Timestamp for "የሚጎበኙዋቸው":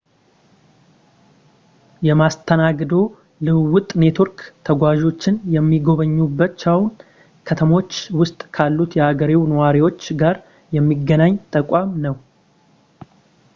5.55-6.79